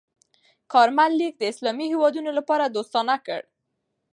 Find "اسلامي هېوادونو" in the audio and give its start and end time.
1.51-2.29